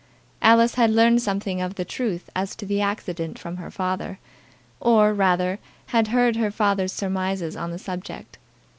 [0.41, 4.17] Alice had learned something of the truth as to the accident from her father;
[4.79, 5.59] or, rather,
[5.93, 8.39] had heard her father's surmises on the subject.